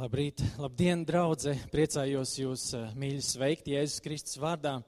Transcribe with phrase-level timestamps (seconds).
[0.00, 1.52] Labrīt, labdien, draudze!
[1.68, 4.78] Priecājos jūs, eh, mīļi, sveikt Jēzus Kristus vārdā.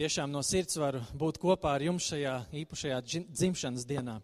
[0.00, 3.00] Tiešām no sirds varu būt kopā ar jums šajā īpašajā
[3.36, 4.14] dzimšanas dienā.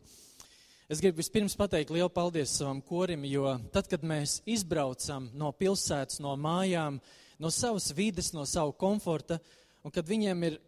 [0.88, 6.22] Es gribu vispirms pateikt lielu paldies savam korim, jo tad, kad mēs izbraucam no pilsētas,
[6.24, 6.96] no mājām,
[7.38, 9.36] no savas vides, no savu komforta,
[9.84, 10.60] un kad viņiem ir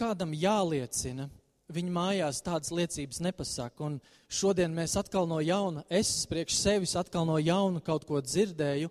[0.00, 1.28] kādam jāliecina,
[1.72, 3.84] viņi mājās tādas liecības nepasaka.
[3.84, 3.98] Un
[4.32, 8.90] šodien mēs atkal no jauna, es priekš sevis atkal no jauna kaut ko dzirdēju,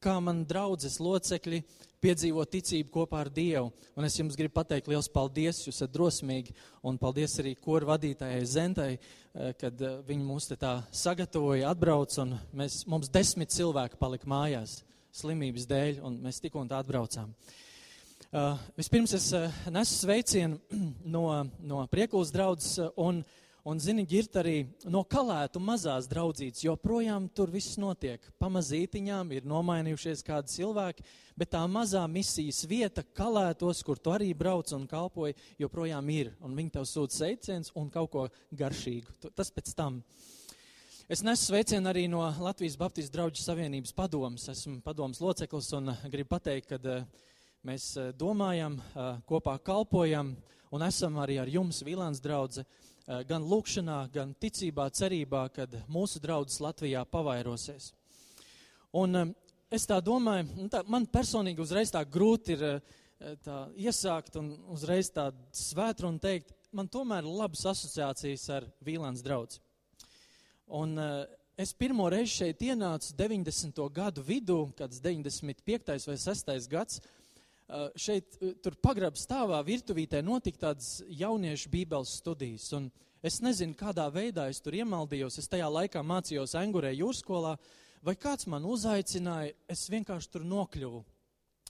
[0.00, 1.60] kā man draudzes locekļi
[2.00, 3.68] piedzīvo ticību kopā ar Dievu.
[3.98, 6.54] Un es jums gribu pateikt liels paldies, jūs esat drosmīgi,
[6.86, 12.16] un paldies arī koru vadītājai Zentai, eh, kad eh, viņi mūs te tā sagatavoja, atbrauc,
[12.24, 14.80] un mēs, mums desmit cilvēki palika mājās
[15.12, 17.34] slimības dēļ, un mēs tik un tā atbraucām.
[17.34, 17.58] Uh,
[18.30, 20.60] Uh, vispirms es uh, nesu sveicienu
[21.04, 21.24] no,
[21.66, 23.24] no Priekulas draudzes uh, un,
[23.66, 24.52] un zini, ģirt arī
[24.86, 28.22] no kalētu mazās draudzītes, jo projām tur viss notiek.
[28.38, 31.02] Pamazītiņām ir nomainījušies kādi cilvēki,
[31.42, 36.30] bet tā mazā misijas vieta kalētos, kur tu arī brauc un kalpoji, joprojām ir.
[36.38, 39.32] Un viņi tev sūta sveiciens un kaut ko garšīgu.
[39.34, 40.04] Tas pēc tam.
[41.10, 44.46] Es nesu sveicienu arī no Latvijas Baptistu draugu savienības padomas.
[44.54, 47.02] Esmu padomas loceklis un gribu pateikt, ka
[47.60, 50.30] Mēs eh, domājam, eh, kopā kalpojam
[50.72, 56.22] un esam arī ar jums, Vīlāns draudze, eh, gan lūkšanā, gan ticībā, cerībā, kad mūsu
[56.24, 57.90] draudzes Latvijā pavairosies.
[58.96, 59.34] Un
[59.70, 62.80] es tā domāju, nu tā, man personīgi uzreiz tā grūti ir
[63.44, 69.20] tā iesākt un uzreiz tā svētru un teikt, man tomēr ir labas asociācijas ar Vīlāns
[69.22, 69.60] draudzi.
[70.66, 70.96] Un
[71.60, 73.86] es pirmo reizi šeit ienācu 90.
[73.92, 76.08] gadu vidū, kad 95.
[76.08, 76.68] vai 6.
[76.72, 77.02] gads,
[77.98, 82.68] šeit, tur pagrab stāvā virtuvītē notika tādas jauniešu bībeles studijas.
[82.76, 82.88] Un
[83.22, 85.38] es nezinu, kādā veidā es tur iemaldījos.
[85.40, 87.56] Es tajā laikā mācījos Angurē jūrskolā,
[88.06, 91.02] vai kāds man uzaicināja, es vienkārši tur nokļuvu.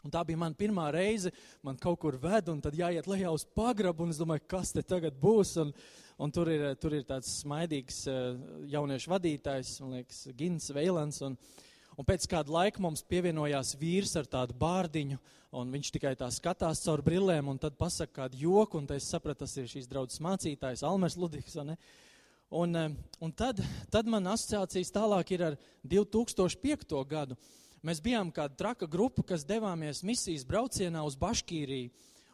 [0.01, 1.29] Un tā bija mana pirmā reize,
[1.67, 4.85] man kaut kur ved, un tad jāiet lejā uz pagrabu, un es domāju, kas te
[4.87, 5.59] tagad būs.
[5.61, 5.75] Un,
[6.21, 8.07] un tur, ir, tur ir tāds smaidīgs
[8.73, 11.21] jauniešu vadītājs, man liekas, Gins Veilans.
[11.27, 11.37] Un,
[12.01, 15.19] Un pēc kāda laika mums pievienojās vīrs ar tādu bārdiņu,
[15.61, 19.43] un viņš tikai tā skatās caur brillēm, un tad pasaka kādu joku, un es sapratu,
[19.43, 21.59] tas ir šīs draudzes mācītājs, Almers Ludiks.
[22.51, 23.61] Un, eh, un tad,
[23.93, 27.05] tad man asociācijas tālāk ir ar 2005.
[27.05, 27.37] gadu.
[27.85, 31.91] Mēs bijām kāda traka grupa, kas devāmies misijas braucienā uz Baškīriju.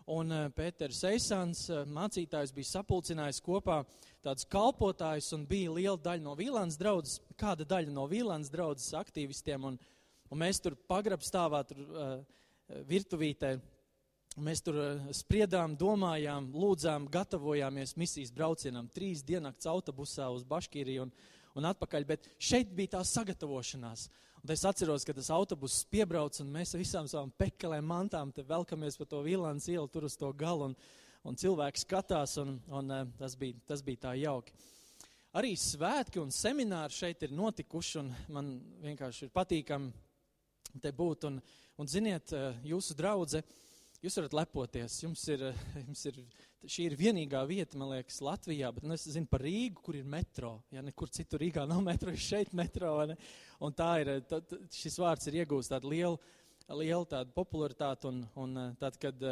[0.07, 3.81] Un eh, Pēters Eisans, eh, mācītājs, bija sapulcinājis kopā
[4.23, 9.65] tādus kalpotājus un bija liela daļa no Vīlāns draudzes, kāda daļa no Vīlāns draudzes aktīvistiem.
[9.67, 9.79] Un,
[10.31, 12.15] un mēs tur pagrabstāvā, tur uh,
[12.87, 13.53] virtuvītē,
[14.47, 18.87] mēs tur uh, spriedām, domājām, lūdzām, gatavojāmies misijas braucienam.
[18.95, 21.15] Trīs diennakts autobusā uz Baškīriju un,
[21.59, 24.07] un atpakaļ, bet šeit bija tā sagatavošanās.
[24.47, 29.03] Un es atceros, ka tas autobuss piebrauc un mēs visām savām pekelēm, mantām velkamies pa
[29.11, 30.77] to Vīlāns ielu tur uz to galu un,
[31.27, 34.55] un cilvēki skatās un, un eh, tas, bija, tas bija tā jauki.
[35.35, 38.53] Arī svētki un semināri šeit ir notikuši un man
[38.85, 41.27] vienkārši ir patīkami te būt.
[41.27, 41.43] Un,
[41.83, 43.43] un ziniet, eh, jūsu draudze,
[44.05, 44.99] jūs varat lepoties.
[45.03, 46.19] Jums ir, eh, jums ir
[46.67, 50.05] šī ir vienīgā vieta, man liekas, Latvijā, bet nu, es zinu par Rīgu, kur ir
[50.05, 50.63] metro.
[50.75, 52.93] Ja nekur citur Rīgā nav metro, ir šeit metro.
[53.61, 56.21] Un tā ir, tad, šis vārds ir iegūst tādu lielu,
[56.69, 58.11] lielu tādu popularitāti.
[58.11, 59.23] Un, un tad, kad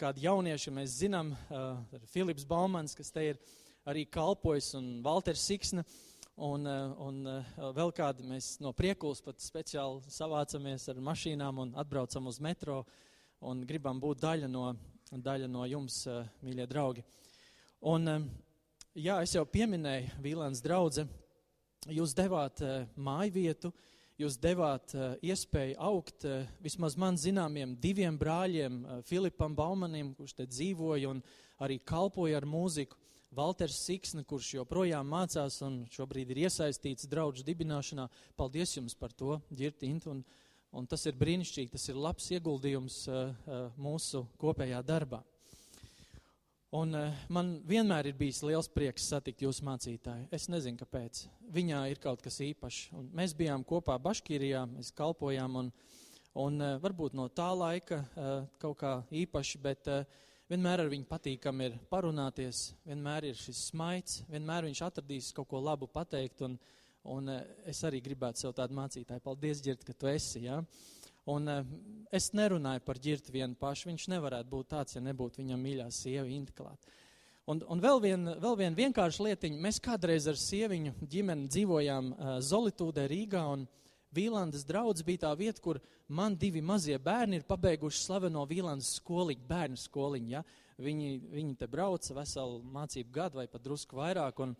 [0.00, 1.34] kādi jaunieši mēs zinām,
[2.12, 3.40] Filips Baumans, kas te ir
[3.86, 5.84] arī kalpojis, un Valters Siksna,
[6.36, 7.24] un, un
[7.76, 12.84] vēl kādi mēs no priekulas pat speciāli savācamies ar mašīnām un atbraucam uz metro
[13.40, 14.68] un gribam būt daļa no
[15.22, 17.04] daļa no jums, eh, mīļie draugi.
[17.82, 18.20] Un, eh,
[18.96, 21.08] jā, es jau pieminēju, Vīlēns draudze,
[21.86, 23.72] jūs devāt eh, māju vietu,
[24.18, 26.24] jūs devāt iespēju augt
[26.62, 31.22] vismaz man zināmiem diviem brāļiem, Filipam Baumanim, kurš te dzīvoja un
[31.58, 32.94] arī kalpoja ar mūziku,
[33.34, 38.06] Valters Siksne, kurš joprojām mācās un šobrīd ir iesaistīts draudžu dibināšanā.
[38.36, 40.22] Paldies jums par to, Girtint, un
[40.74, 45.20] Un tas ir brīnišķīgi, tas ir labs ieguldījums uh, uh, mūsu kopējā darbā.
[46.74, 50.26] Un uh, man vienmēr ir bijis liels prieks satikt jūsu mācītāju.
[50.34, 51.22] Es nezinu, kāpēc.
[51.54, 52.88] Viņā ir kaut kas īpašs.
[52.98, 55.70] Un mēs bijām kopā Baškīrijā, mēs kalpojām, un,
[56.42, 58.02] un varbūt no tā laika
[58.58, 59.92] kaut kā īpaši, bet
[60.50, 65.62] vienmēr ar viņu patīkam ir parunāties, vienmēr ir šis smaids, vienmēr viņš atradīs kaut ko
[65.62, 66.42] labu pateikt.
[66.48, 69.22] Un, uh, Un uh, es arī gribētu sev tādu mācītāju.
[69.24, 70.46] Paldies, Girt, ka tu esi.
[70.46, 70.62] Ja?
[71.28, 71.60] Un uh,
[72.14, 73.90] es nerunāju par ģirtu vienu pašu.
[73.90, 76.92] Viņš nevarētu būt tāds, ja nebūtu viņam mīļā sieva Intiklāt.
[77.44, 79.60] Un, un vēl viena vēl vien vienkārša lietiņa.
[79.60, 83.44] Mēs kādreiz ar sieviņu ģimeni dzīvojām uh, Zolitūdē Rīgā,
[84.14, 89.46] Vīlandes draudz bija tā vieta, kur man divi mazie bērni ir pabeiguši slaveno Vīlandes skoliņu,
[89.48, 90.30] bērnu skoliņu.
[90.36, 90.44] Ja?
[90.78, 94.40] Viņi, viņi te brauca veselu mācību gadu vai pat drusku vairāk.
[94.44, 94.54] Un,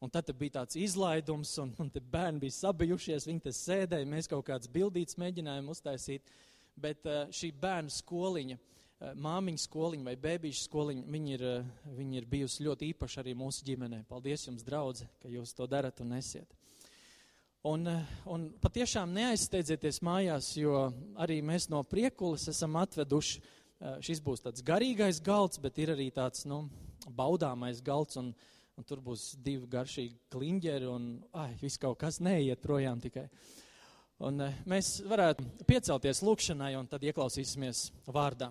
[0.00, 4.46] un tad bija tāds izlaidums, un, un bērni bija sabijušies, viņi te sēdēja, mēs kaut
[4.48, 6.32] kādas bildītas mēģinājām uztaisīt.
[6.76, 12.20] Bet uh, šī bērnu skoliņa, uh, māmiņa skoliņa vai bērnu skoliņa, viņi ir, uh, viņi
[12.20, 14.02] ir bijusi ļoti īpaši arī mūsu ģimenē.
[14.10, 16.52] Paldies jums, draugi, ka jūs to darat un nesiet.
[17.66, 20.84] Un, eh, un patiešām neaizsteidzieties mājās, jo
[21.18, 23.40] arī mēs no priekulas esam atveduši.
[23.40, 26.68] Eh, šis būs tāds garīgais galds, bet ir arī tāds nu,
[27.10, 28.16] baudāmais galds.
[28.20, 28.34] Un,
[28.76, 33.26] un tur būs divi garšīgi kliņģeri, un ai, viss kaut kas neiet projām tikai.
[34.26, 38.50] Un eh, mēs varētu piecelties lūkšanai, un tad ieklausīsimies vārdā.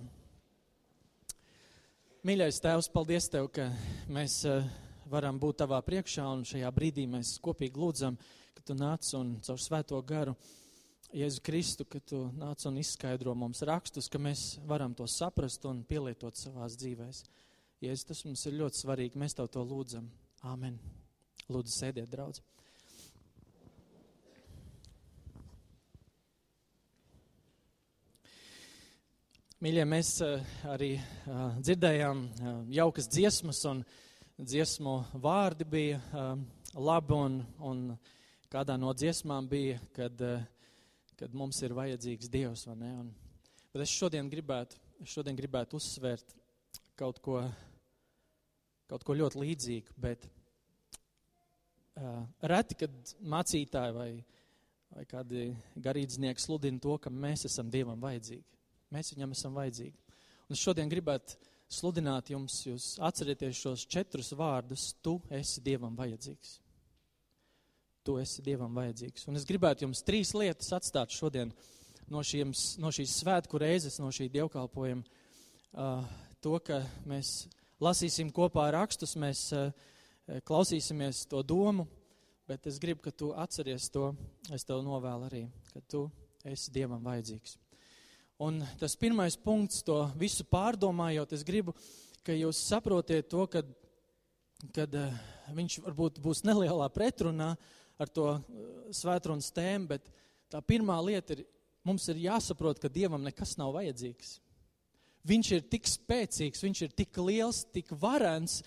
[2.25, 3.69] Mīļais Tēvs, paldies Tev, ka
[4.09, 4.39] mēs
[5.09, 8.17] varam būt Tavā priekšā, un šajā brīdī mēs kopīgi lūdzam
[8.65, 10.33] tu nāc un caur svēto garu
[11.15, 15.83] Jēzu Kristu, ka tu nāc un izskaidro mums rakstus, ka mēs varam to saprast un
[15.85, 17.21] pielietot savās dzīvēs.
[17.83, 19.19] Jēzus, tas mums ir ļoti svarīgi.
[19.19, 20.07] Mēs tev to lūdzam.
[20.47, 20.77] Āmen.
[21.51, 22.41] Lūdzu, sēdiet, draudz.
[29.63, 33.85] Mīļie, mēs uh, arī uh, dzirdējām uh, jaukas dziesmas, un
[34.37, 36.01] dziesmu vārdi bija
[36.75, 37.83] labi, un, un
[38.51, 40.43] kādā no dziesmām bija, kad, eh,
[41.19, 46.35] kad mums ir vajadzīgs Dievs, bet es šodien gribētu, es šodien gribētu uzsvērt
[46.99, 47.39] kaut ko,
[48.89, 50.27] kaut ko ļoti līdzīgu, bet
[51.99, 54.09] uh, reti, kad mācītāji vai,
[54.95, 55.47] vai kādi
[55.87, 58.45] garīdznieki sludina to, ka mēs esam Dievam vajadzīgi.
[58.95, 60.19] Mēs viņam esam vajadzīgi.
[60.49, 61.39] Un šodien gribētu
[61.71, 66.59] sludināt jums, jūs atcerieties šos četrus vārdus, tu esi Dievam vajadzīgs
[68.05, 69.25] tu esi Dievam vajadzīgs.
[69.29, 71.49] Un es gribētu jums trīs lietas atstāt šodien
[72.11, 75.23] no, šiem, no šīs svētku reizes, no šī dievkalpojuma.
[75.75, 76.05] Uh,
[76.45, 76.77] to, ka
[77.09, 77.47] mēs
[77.81, 79.71] lasīsim kopā rakstus, mēs uh,
[80.45, 81.87] klausīsimies to domu,
[82.45, 84.11] bet es gribu, ka tu atceries to,
[84.53, 86.03] es tev novēlu arī, ka tu
[86.45, 87.55] esi Dievam vajadzīgs.
[88.45, 91.73] Un tas pirmais punkts, to visu pārdomājot, es gribu,
[92.21, 93.65] ka jūs saprotiet to, ka,
[94.75, 95.17] kad uh,
[95.57, 97.55] viņš varbūt būs nelielā pretrunā
[97.97, 98.41] ar to uh,
[98.93, 100.13] svētrunas tēmu, bet
[100.53, 101.47] tā pirmā lieta ir,
[101.81, 104.43] mums ir jāsaprot, ka Dievam nekas nav vajadzīgs.
[105.25, 108.59] Viņš ir tik spēcīgs, viņš ir tik liels, tik varens,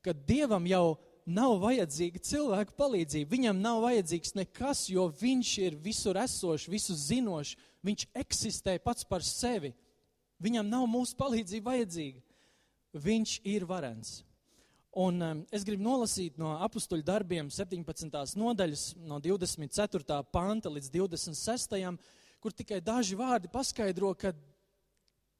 [0.00, 0.96] ka Dievam jau
[1.26, 3.30] nav vajadzīga cilvēku palīdzība.
[3.32, 7.56] Viņam nav vajadzīgs nekas, jo viņš ir visur esošs, visu zinošs.
[7.86, 9.74] Viņš eksistē pats par sevi.
[10.42, 12.22] Viņam nav mūsu palīdzība vajadzīga.
[12.96, 14.20] Viņš ir varens.
[14.96, 18.14] Un um, es gribu nolasīt no apakstuļu darbiem 17.
[18.40, 20.22] nodaļas, no 24.
[20.32, 21.76] panta līdz 26.
[22.40, 24.32] kur tikai daži vārdi paskaidro, ka,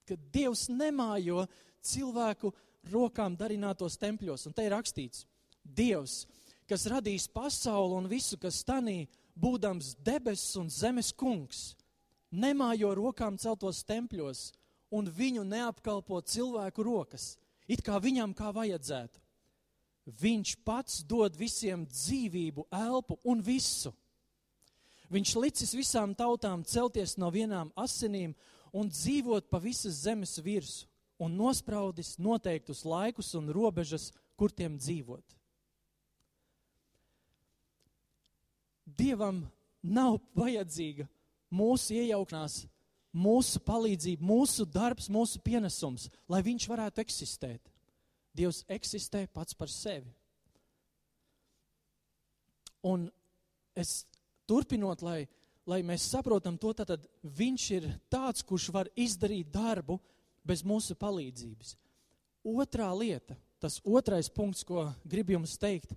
[0.06, 1.44] ka Dievs nemājo
[1.84, 2.52] cilvēku
[2.92, 4.46] rokām darinātos tempļos.
[4.46, 5.26] Un te ir rakstīts,
[5.62, 6.24] Dievs,
[6.70, 9.06] kas radīs pasauli un visu, kas tanī,
[9.36, 11.74] būdams debesis un zemes kungs,
[12.30, 14.48] nemājo rokām celtos tempļos
[14.94, 17.34] un viņu neapkalpo cilvēku rokas,
[17.68, 19.26] it kā viņam kā vajadzētu
[20.06, 23.90] Viņš pats dod visiem dzīvību, elpu un visu.
[25.10, 28.34] Viņš licis visām tautām celties no vienām asinīm
[28.72, 35.36] un dzīvot pa visas zemes virsmu un nospraudis noteiktus laikus un robežas, kur tiem dzīvot.
[38.84, 39.46] Dievam
[39.80, 41.06] nav vajadzīga
[41.52, 42.58] mūsu iejaukšanās,
[43.16, 47.72] mūsu palīdzība, mūsu darbs, mūsu pienesums, lai viņš varētu eksistēt.
[48.36, 50.12] Dievs eksistē pats par sevi.
[52.84, 53.08] Un
[53.74, 54.04] es
[54.46, 55.24] turpinot, lai,
[55.66, 59.98] lai mēs saprotam to, tad viņš ir tāds, kurš var izdarīt darbu
[60.46, 61.74] bez mūsu palīdzības.
[62.46, 65.96] Otrā lieta, tas otrais punkts, ko gribu jums teikt,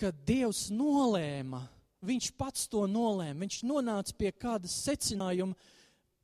[0.00, 1.66] ka Dievs nolēma,
[2.00, 5.58] viņš pats to nolēma, viņš nonāca pie kāda secinājuma,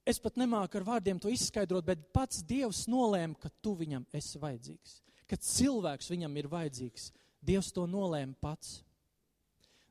[0.08, 4.40] es pat nemāku ar vārdiem to izskaidrot, bet pats Dievs nolēma, ka tu viņam esi
[4.40, 7.10] vajadzīgs ka cilvēks viņam ir vajadzīgs.
[7.46, 8.80] Dievs to nolēma pats.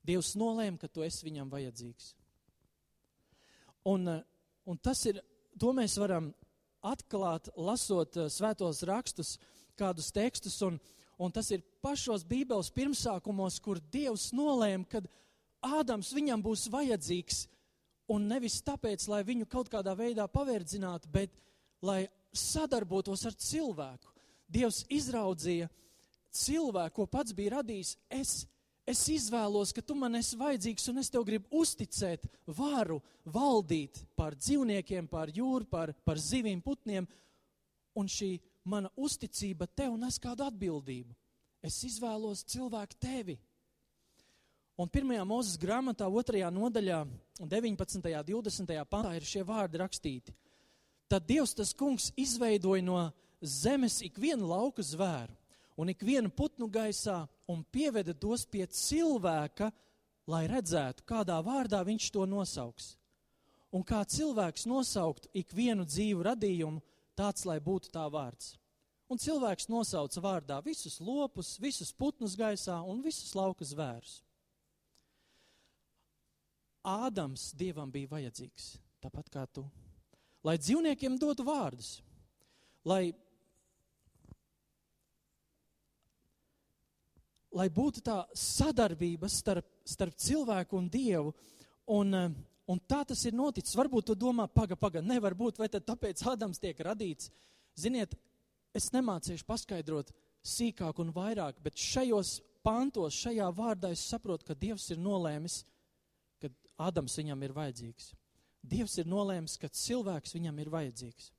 [0.05, 2.13] Dievs nolēma, ka tu esi viņam vajadzīgs.
[3.85, 4.21] Un, eh,
[4.65, 5.21] un tas ir,
[5.59, 6.31] to mēs varam
[6.85, 9.35] atklāt, lasot eh, svētos rakstus,
[9.77, 10.79] kādus tekstus, un,
[11.19, 15.03] un tas ir pašos Bībeles pirmsākumos, kur Dievs nolēma, ka
[15.65, 17.45] Ādams viņam būs vajadzīgs,
[18.13, 21.33] un nevis tāpēc, lai viņu kaut kādā veidā pavērdzinātu, bet
[21.81, 24.11] lai sadarbotos ar cilvēku.
[24.45, 25.69] Dievs izraudzīja
[26.35, 27.95] cilvēku, ko pats bija radījis.
[28.13, 28.43] Es,
[28.85, 34.37] Es izvēlos, ka tu man esi vajadzīgs, un es tev gribu uzticēt varu valdīt pār
[34.37, 37.07] dzīvniekiem, pār jūru, pār, pār zivīm, putniem.
[37.97, 38.35] Un šī
[38.67, 41.15] mana uzticība tev nes kādu atbildību.
[41.65, 43.39] Es izvēlos cilvēku tevi.
[44.77, 46.99] Un pirmajā mūzes grāmatā, otrajā nodaļā,
[47.39, 48.11] 19.
[48.11, 48.73] un 20.
[48.91, 50.35] pantā ir šie vārdi rakstīti.
[51.09, 52.99] Tad Dievs tas kungs izveidoja no
[53.41, 55.33] zemes ikvienu lauku zvēru
[55.79, 59.71] un ikvienu putnu gaisā un pieveda tos pie cilvēka,
[60.29, 62.95] lai redzētu, kādā vārdā viņš to nosauks.
[63.75, 66.81] Un kā cilvēks nosauktu ikvienu dzīvu radījumu,
[67.17, 68.55] tāds lai būtu tā vārds.
[69.11, 74.23] Un cilvēks nosauca vārdā visus lopus, visus putnus gaisā un visus lauka zvērus.
[76.85, 79.65] Ādams dievam bija vajadzīgs, tāpat kā tu.
[80.45, 81.99] Lai dzīvniekiem dotu vārdus,
[82.85, 83.13] lai
[87.55, 91.33] lai būtu tā sadarbība starp, starp cilvēku un dievu.
[91.87, 92.29] Un, eh,
[92.67, 93.75] un tā tas ir noticis.
[93.75, 97.29] Varbūt tu domā, paga, paga, nevar būt, vai tad tāpēc Ādams tiek radīts.
[97.77, 98.15] Ziniet,
[98.73, 100.11] es nemācīšu paskaidrot
[100.43, 105.63] sīkāk un vairāk, bet šajos pantos, šajā vārdā es saprotu, ka Dievs ir nolēmis,
[106.41, 108.13] ka Ādams viņam ir vajadzīgs.
[108.65, 111.31] Dievs ir nolēmis, ka cilvēks viņam ir vajadzīgs.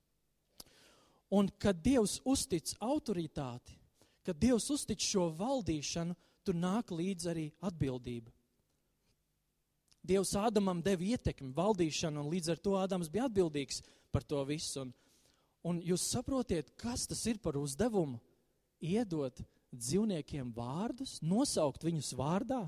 [1.35, 3.75] Un kad Dievs uztic autoritāti,
[4.27, 6.17] kad Dievs uztic šo valdīšanu,
[6.47, 8.33] tur nāk līdz arī atbildība.
[10.07, 13.81] Dievs Ādamam deva ietekmi, valdīšanu, un līdz ar to Ādams bija atbildīgs
[14.15, 14.85] par to visu.
[14.85, 14.93] Un,
[15.67, 18.21] un jūs saprotiet, kas tas ir par uzdevumu?
[18.83, 19.41] Iedot
[19.75, 22.61] dzīvniekiem vārdus, nosaukt viņus vārdā,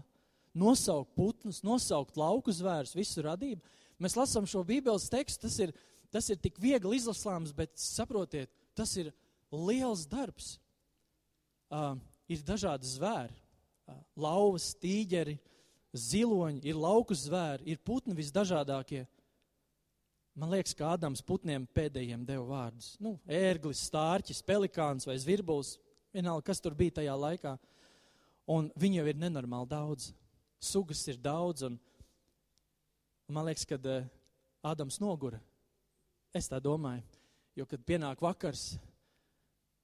[0.59, 3.63] nosaukt putnus, nosaukt lauku zvērus, visu radību.
[4.03, 5.75] Mēs lasām šo Bībeles tekstu, tas ir,
[6.11, 9.13] tas ir tik viegli izlasāms, bet saprotiet, tas ir
[9.53, 10.57] liels darbs
[11.73, 11.95] uh,
[12.29, 13.37] ir dažādi zvēri.
[13.89, 15.39] Uh, lauvas, tīģeri,
[15.97, 19.07] ziloņi, ir lauku zvēri, ir putni visdažādākie.
[20.39, 22.93] Man liekas, ka Ādams putniem pēdējiem deva vārdus.
[23.03, 25.75] Nu, ērglis, stārķis, pelikāns vai zvirbulis.
[26.15, 27.57] Vienalga, kas tur bija tajā laikā.
[28.49, 30.13] Un viņu jau ir nenormāli daudz.
[30.63, 31.67] Sugas ir daudz.
[31.67, 31.75] Un,
[33.27, 34.07] un man liekas, ka uh,
[34.63, 35.41] Ādams nogura.
[36.35, 37.03] Es tā domāju.
[37.59, 38.77] Jo, kad pienāk vakars,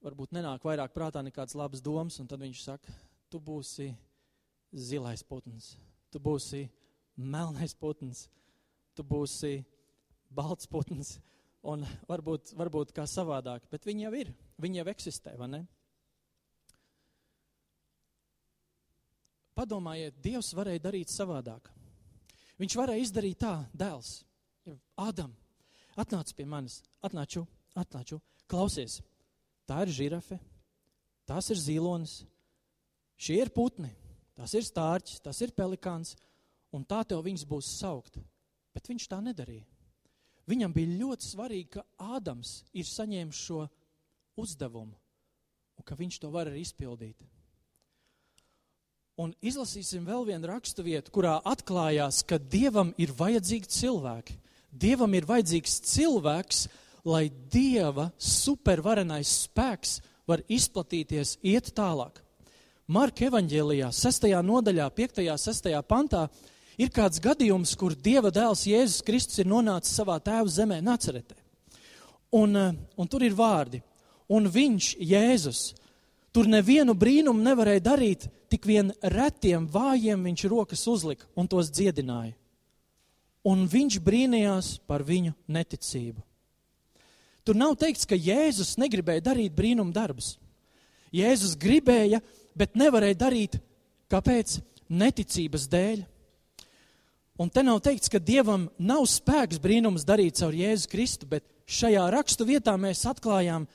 [0.04, 2.92] varbūt nenāk vairāk prātā nekādas labas domas, un tad viņš saka,
[3.32, 3.90] tu būsi
[4.74, 5.74] zilais putns,
[6.12, 6.66] tu būsi
[7.16, 8.26] melnais putns,
[8.94, 9.62] tu būsi
[10.34, 11.16] balts putns,
[11.64, 15.62] un varbūt, varbūt kā savādāk, bet viņi jau ir, viņi jau eksistē, vai ne?
[19.54, 21.70] Padomājiet, Dievs varēja darīt savādāk.
[22.58, 24.24] Viņš varēja izdarīt tā, dēls,
[24.96, 25.34] Ādam,
[26.00, 27.42] atnāc pie manis, atnāču,
[27.76, 28.16] atnāču,
[28.48, 29.02] klausies,
[29.68, 30.38] tā ir žirafe,
[31.28, 32.22] tas ir zilonis,
[33.16, 33.90] šie ir putni,
[34.36, 36.14] tas ir stārķis, tas ir pelikāns,
[36.74, 38.18] un tā tev viņas būs saukt.
[38.74, 39.62] Bet viņš tā nedarīja.
[40.50, 41.84] Viņam bija ļoti svarīgi, ka
[42.16, 43.62] Ādams ir saņēmis šo
[44.40, 44.98] uzdevumu
[45.74, 47.22] un ka viņš to var arī izpildīt.
[49.18, 54.36] Un izlasīsim vēl vienu rakstu vietu, kurā atklājās, ka Dievam ir vajadzīgi cilvēki.
[54.74, 56.64] Dievam ir vajadzīgs cilvēks,
[57.04, 62.20] lai Dieva supervarenais spēks var izplatīties, iet tālāk.
[62.88, 64.26] Marka evanģēlijā, 6.
[64.44, 65.22] nodaļā, 5.
[65.32, 65.70] un 6.
[65.88, 66.26] pantā
[66.80, 71.36] ir kāds gadījums, kur Dieva dēls Jēzus Kristus ir nonācis savā tēva zemē, Nacaretē.
[72.34, 73.82] Un, eh, un tur ir vārdi,
[74.28, 75.74] un viņš, Jēzus,
[76.32, 82.34] tur nevienu brīnumu nevarēja darīt, tik vien retiem vājiem viņš rokas uzlika un tos dziedināja.
[83.44, 86.22] Un viņš brīnījās par viņu neticību.
[87.44, 90.38] Tur nav teikts, ka Jēzus negribēja darīt brīnumu darbus.
[91.14, 92.22] Jēzus gribēja,
[92.56, 93.58] bet nevarēja darīt.
[94.10, 94.58] Kāpēc?
[94.88, 96.02] Neticības dēļ.
[97.40, 102.04] Un te nav teikts, ka Dievam nav spēks brīnums darīt caur Jēzu Kristu, bet šajā
[102.14, 103.66] rakstu vietā mēs atklājām,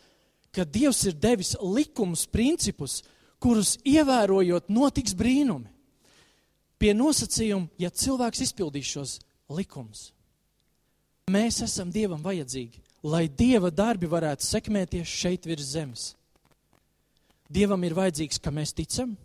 [0.55, 3.01] ka Dievs ir devis likumus, principus,
[3.41, 5.69] kurus ievērojot notiks brīnumi.
[6.79, 9.17] Pie nosacījuma, ja cilvēks izpildīs šos
[9.51, 10.09] likumus.
[11.29, 16.09] Mēs esam Dievam vajadzīgi lai Dieva darbi varētu sekmēties šeit virs zemes.
[17.49, 19.15] Dievam ir vajadzīgs, ka mēs ticam,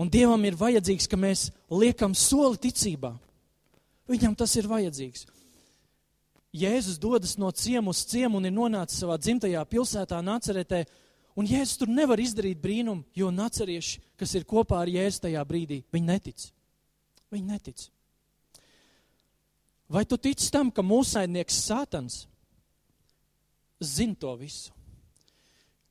[0.00, 3.12] un Dievam ir vajadzīgs, ka mēs liekam soli ticībā.
[4.10, 5.28] Viņam tas ir vajadzīgs.
[6.52, 10.82] Jēzus dodas no ciemu uz ciemu un ir nonācis savā dzimtajā pilsētā, Naceretē,
[11.38, 15.80] un Jēzus tur nevar izdarīt brīnumu, jo nacerieši, kas ir kopā ar Jēzu tajā brīdī,
[15.94, 16.44] viņi netic.
[17.32, 17.86] Viņi netic.
[19.92, 22.26] Vai tu tici tam, ka mūsainieks Sātans
[23.82, 24.72] zina to visu.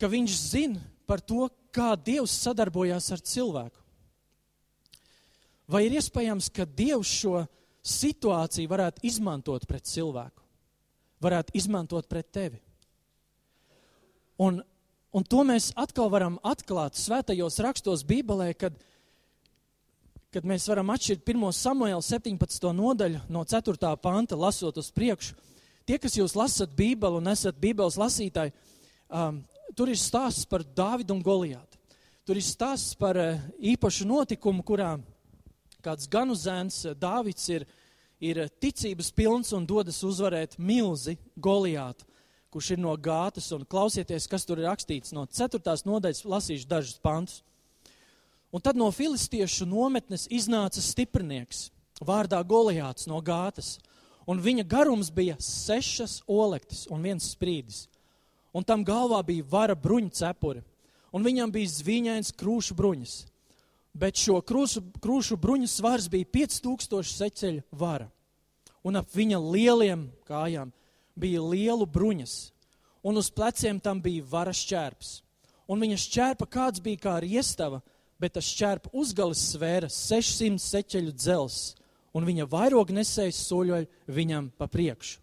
[0.02, 3.80] Ka viņš zina par to, kā Dievs sadarbojās ar cilvēku.
[5.72, 7.46] Vai ir iespējams, ka Dievs šo
[7.88, 10.44] situāciju varētu izmantot pret cilvēku,
[11.24, 12.60] varētu izmantot pret tevi?
[14.42, 14.60] Un,
[15.14, 18.76] un to mēs atkal varam atklāt svētajos rakstos Bībelē, kad,
[20.34, 21.48] kad mēs varam atšķirt 1.
[21.56, 22.68] Samuēlu 17.
[22.76, 23.96] nodaļu no 4.
[24.02, 25.38] panta, lasot uz priekšu.
[25.92, 28.54] Tie, kas jūs lasat Bībeli un esat Bībeles lasītāji,
[29.12, 29.42] um,
[29.76, 31.76] tur ir stāsts par Dāvidu un Goliātu.
[32.24, 34.94] Tur ir stāsts par uh, īpašu notikumu, kurā
[35.84, 37.68] kāds ganu zēns uh, Dāvids ir,
[38.24, 42.08] ir ticības pilns un dodas uzvarēt milzi Goliātu
[42.56, 45.60] kurš ir no gātas, un klausieties, kas tur ir rakstīts no 4.
[45.92, 47.44] nodaļas, lasīšu dažus pantus.
[48.56, 51.70] Un tad no filistiešu nometnes iznāca stiprinieks,
[52.00, 53.76] vārdā Goliāts no gātas,
[54.28, 57.88] un viņa garums bija sešas olektis un viens sprīdis,
[58.54, 60.64] un tam galvā bija vara bruņu cepuri,
[61.12, 63.16] un viņam bija zviņains krūšu bruņas,
[63.94, 68.08] bet šo krūšu, krūšu bruņu svars bija 5000 seceļu vara,
[68.84, 70.72] un ap viņa lieliem kājām
[71.16, 72.52] bija lielu bruņas,
[73.04, 75.20] un uz pleciem tam bija varas šķērps.
[75.72, 77.80] Un viņa šķērpa kāds bija kā riestava,
[78.20, 81.60] bet tas šķērpa uzgalis svēra 600 seķeļu dzels,
[82.14, 85.20] un viņa vairoga nesējs soļoja viņam pa priekšu.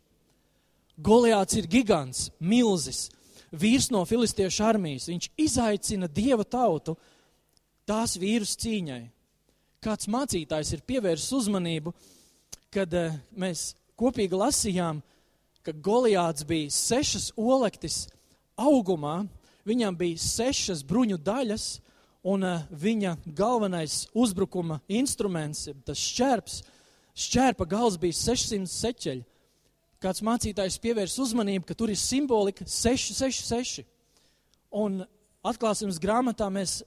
[0.99, 3.07] Goliāts ir gigants, milzis,
[3.54, 5.07] vīrs no filistiešu armijas.
[5.07, 6.97] Viņš izaicina dieva tautu
[7.87, 9.04] tās vīrus cīņai.
[9.85, 11.95] Kāds mācītājs ir pievērsis uzmanību,
[12.75, 14.99] kad uh, mēs kopīgi lasījām
[15.68, 18.07] ka Goliāts bija sešas olektis
[18.57, 19.26] augumā,
[19.68, 21.66] viņam bija sešas bruņu daļas,
[22.25, 26.62] un uh, viņa galvenais uzbrukuma instruments, tas šķērps,
[27.18, 29.25] šķērpa gals bija 600 seķeļi.
[29.98, 33.82] Kāds mācītājs pievērs uzmanību, ka tur ir simbolika 666.
[34.70, 35.00] Un
[35.42, 36.82] atklāsmes grāmatā mēs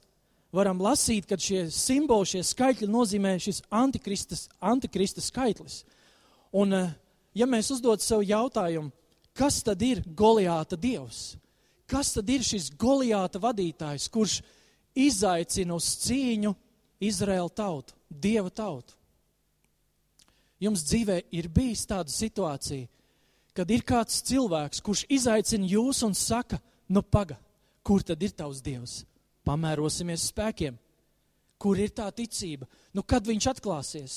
[0.54, 5.82] varam lasīt, ka šie simboli, šie skaitļi nozīmē šis antikristas, antikrista skaitlis.
[6.52, 6.90] Un uh,
[7.36, 8.92] ja mēs uzdod sev jautājumu,
[9.36, 11.34] kas tad ir Goliāta dievs?
[11.88, 14.40] Kas tad ir šis Goliāta vadītājs, kurš
[14.96, 16.54] izaicina uz cīņu
[17.02, 18.96] Izraēlu tautu, Dieva tautu?
[20.62, 22.86] Jums dzīvē ir bijis tāda situācija,
[23.56, 27.36] kad ir kāds cilvēks, kurš izaicina jūs un saka, nu paga,
[27.82, 29.02] kur tad ir tavs dievs?
[29.42, 30.78] Pamērosimies spēkiem.
[31.58, 32.68] Kur ir tā ticība?
[32.94, 34.16] Nu, kad viņš atklāsies?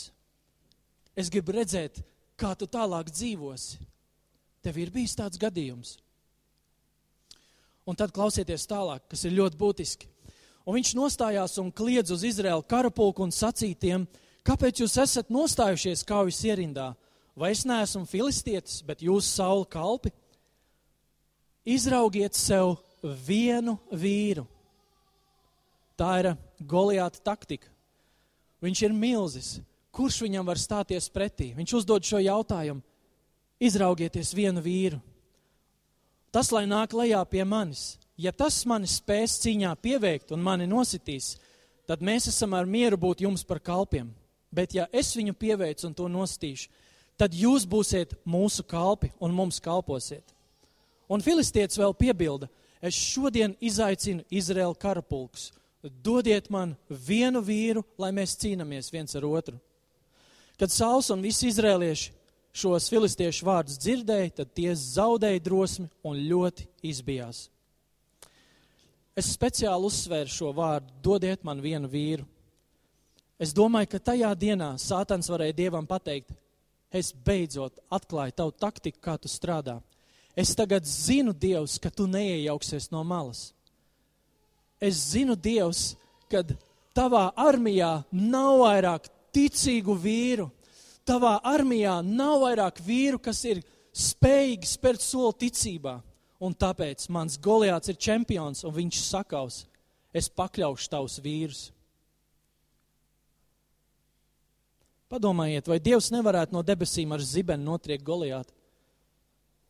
[1.17, 2.01] Es gribu redzēt,
[2.37, 3.79] kā tu tālāk dzīvosi.
[4.65, 5.95] Tev ir bijis tāds gadījums.
[7.85, 10.09] Un tad klausieties tālāk, kas ir ļoti būtiski.
[10.65, 14.07] Un viņš nostājās un kliedz uz Izraēlu karapulku un sacītiem,
[14.45, 16.93] kāpēc jūs esat nostājušies kaujas ierindā?
[17.35, 20.13] Vai es neesmu filistietis, bet jūs saula kalpi?
[21.65, 24.45] Izraugiet sev vienu vīru.
[25.99, 26.29] Tā ir
[26.59, 27.67] Goliāta taktika.
[28.63, 29.49] Viņš ir milzis,
[29.95, 31.51] kurš viņam var stāties pretī?
[31.57, 32.83] Viņš uzdod šo jautājumu.
[33.59, 34.99] Izraugieties vienu vīru.
[36.31, 41.37] Tas, lai nāk lejā pie manis, ja tas mani spēs cīņā pieveikt un mani nositīs,
[41.87, 44.09] tad mēs esam ar mieru būt jums par kalpiem.
[44.55, 46.69] Bet ja es viņu pieveicu un to nostīšu,
[47.19, 50.23] tad jūs būsiet mūsu kalpi un mums kalposiet.
[51.11, 52.49] Un filistietis vēl piebilda,
[52.81, 55.51] es šodien izaicinu Izraēlu karapulkus.
[55.83, 59.59] Dodiet man vienu vīru, lai mēs cīnāmies viens ar otru.
[60.57, 62.13] Kad Sauls un visi izrēlieši
[62.55, 67.49] šos filistiešu vārdus dzirdēja, tad tie zaudēja drosmi un ļoti izbijās.
[69.15, 72.25] Es speciāli uzsvēru šo vārdu, dodiet man vienu vīru.
[73.41, 76.31] Es domāju, ka tajā dienā Sātans varēja Dievam pateikt,
[76.95, 79.81] es beidzot atklāju tavu taktiku, kā tu strādā.
[80.35, 83.49] Es tagad zinu, Dievs, ka tu neiejauksies no malas.
[84.79, 85.95] Es zinu, Dievs,
[86.31, 86.43] ka
[86.95, 90.49] tavā armijā nav vairāk ticīgu vīru.
[91.05, 93.61] Tavā armijā nav vairāk vīru, kas ir
[93.95, 95.99] spējīgi spērt soli ticībā.
[96.43, 99.63] Un tāpēc mans Goliāts ir čempions, un viņš sakaus,
[100.15, 101.69] es pakļaušu tavus vīrus.
[105.11, 108.53] Padomājiet, vai Dievs nevarētu no debesīm ar zibeni notriekt Goliātu?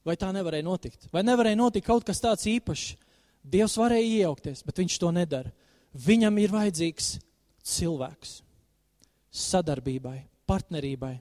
[0.05, 1.09] Vai tā nevarēja notikt?
[1.11, 2.93] Vai nevarēja notikt kaut kas tāds īpašs?
[3.45, 5.51] Dievs varēja iejaukties, bet viņš to nedara.
[5.95, 7.09] Viņam ir vajadzīgs
[7.65, 8.39] cilvēks
[9.35, 10.17] sadarbībai,
[10.47, 11.15] partnerībai.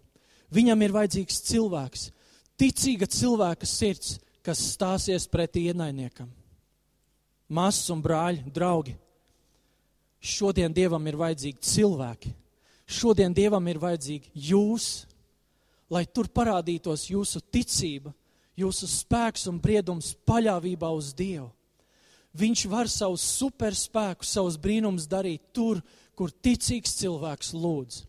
[0.54, 2.06] Viņam ir vajadzīgs cilvēks,
[2.60, 6.28] ticīga cilvēka sirds, kas stāsies pretī ienaidniekam.
[7.54, 8.94] Māsas un brāļi, draugi,
[10.20, 12.32] šodien Dievam ir vajadzīgi cilvēki.
[12.94, 15.04] Šodien Dievam ir vajadzīgi jūs,
[15.90, 18.12] lai tur parādītos jūsu ticība,
[18.58, 21.50] jūsu spēks un briedums paļāvībā uz Dievu.
[22.34, 25.82] Viņš var savus superspēkus, savus brīnumus darīt tur,
[26.18, 28.00] kur ticīgs cilvēks lūdz,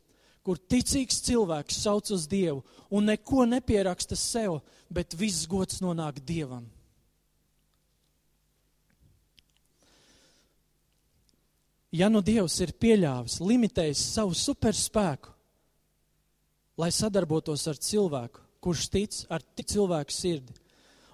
[0.45, 6.65] kur ticīgs cilvēks sauc uz Dievu un neko nepieraksta sev, bet viss gods nonāk Dievam.
[11.95, 15.31] Ja nu Dievs ir pieļāvis, limitējis savu superspēku,
[16.81, 20.55] lai sadarbotos ar cilvēku, kurš tic ar cilvēku sirdi,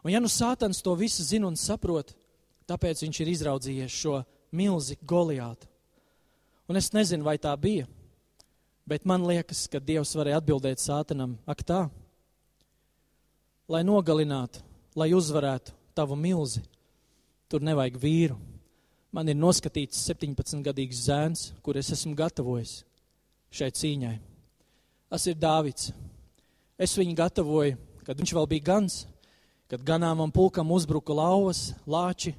[0.01, 2.15] un ja nu Sātans to visu zina un saprot,
[2.65, 4.21] tāpēc viņš ir izraudzījies šo
[4.57, 5.69] milzi Goliātu.
[6.71, 7.85] Un es nezinu, vai tā bija,
[8.87, 11.81] bet man liekas, ka Dievs varēja atbildēt Sātanam, ak tā,
[13.69, 14.63] lai nogalinātu,
[14.97, 16.63] lai uzvarētu tavu milzi,
[17.51, 18.39] tur nevajag vīru.
[19.11, 22.81] Man ir noskatīts 17-gadīgs zēns, kur es esmu gatavojis
[23.51, 24.13] šai cīņai.
[25.11, 25.89] Tas ir Dāvids.
[26.79, 27.75] Es viņu gatavoju,
[28.07, 29.01] kad viņš vēl bija gans,
[29.67, 32.31] kad ganāmam pulkam uzbruka lauvas, lāči.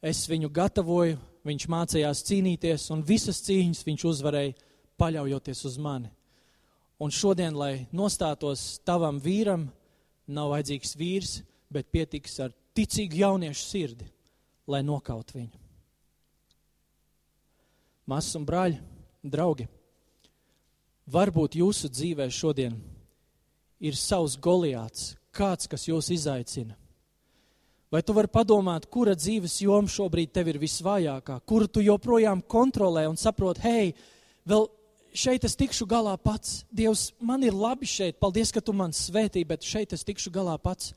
[0.00, 4.56] Es viņu gatavoju, viņš mācījās cīnīties, un visas cīņas viņš uzvarēja,
[4.98, 6.10] paļaujoties uz mani.
[6.98, 9.68] Un šodien, lai nostātos tavam vīram,
[10.26, 11.38] nav vajadzīgs vīrs,
[11.70, 14.08] bet pietiks ar ticīgu jauniešu sirdi,
[14.66, 15.67] lai nokaut viņu.
[18.08, 18.80] Māsas un brāļi,
[19.22, 19.68] draugi,
[21.12, 22.76] varbūt jūsu dzīvē šodien
[23.78, 26.76] ir savs goliāts, kāds, kas jūs izaicina
[27.88, 33.06] Vai tu vari padomāt, kura dzīves joma šobrīd tev ir visvājākā, kuru tu joprojām kontrolē
[33.08, 33.94] un saproti, hei,
[34.44, 34.66] vēl
[35.16, 36.66] šeit es tikšu galā pats.
[36.68, 40.58] Dievs, man ir labi šeit, paldies, ka tu man svētī, bet šeit es tikšu galā
[40.60, 40.92] pats.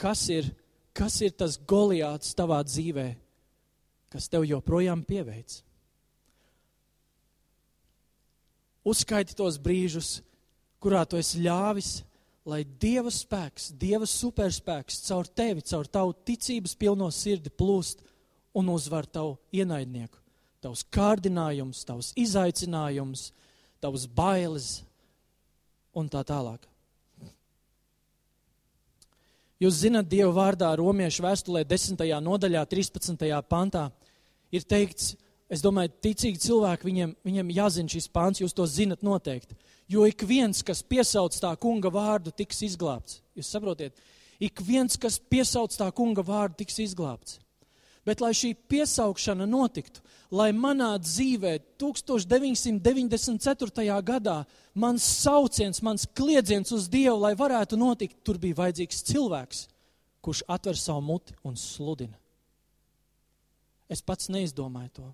[0.00, 0.48] Kas ir,
[0.96, 3.10] kas ir tas goliāts tavā dzīvē,
[4.12, 5.58] kas tev joprojām pieveic?
[8.84, 10.20] Uzskaiti tos brīžus,
[10.82, 12.00] kurā tu esi ļāvis
[12.48, 18.02] lai Dieva spēks, Dieva superspēks caur tevi, caur tavu ticības pilno sirdi plūst
[18.58, 20.18] un uzvar tavu ienaidnieku.
[20.62, 23.30] Tavs kārdinājums, tavs izaicinājums,
[23.82, 24.82] tavs bailes
[25.94, 26.68] un tā tālāk.
[29.62, 32.00] Jūs zināt, Dieva vārdā romiešu vēstulē 10.
[32.22, 33.28] nodaļā, 13.
[33.46, 33.88] pantā
[34.52, 35.14] ir teikts,
[35.52, 39.56] es domāju, ticīgi cilvēki, viņiem, viņiem jāzina šis pāns, jūs to zinat noteikti.
[39.90, 43.20] Jo ik viens, kas piesauc tā kunga vārdu, tiks izglābts.
[43.36, 43.96] Jūs saprotiet?
[44.42, 47.38] Ik viens, kas piesauc tā kunga vārdu, tiks izglābts.
[48.02, 50.02] Bet, lai šī piesaukšana notiktu,
[50.34, 54.02] lai manā dzīvē 1994.
[54.02, 54.42] gadā
[54.74, 59.68] mans sauciens, mans kliedziens uz Dievu, lai varētu notikt, tur bija vajadzīgs cilvēks,
[60.24, 62.21] kurš atver savu muti un sludina.
[63.92, 65.08] Es pats neizdomāju to.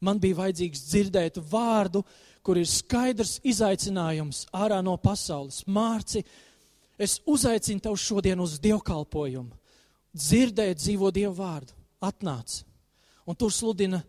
[0.00, 2.02] Man bija vajadzīgs dzirdēt vārdu,
[2.44, 5.62] kur ir skaidrs izaicinājums ārā no pasaules.
[5.66, 6.22] Mārci,
[6.98, 9.56] es uzaicinu tev šodien uz dievkalpojumu.
[10.16, 11.74] Dzirdēt dzīvo dievu vārdu.
[12.04, 12.60] Atnāc.
[13.26, 14.02] Un tur sludina